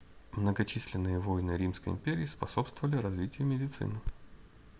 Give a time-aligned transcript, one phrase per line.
[0.31, 4.01] многочисленные войны римской империи способствовали развитию медицины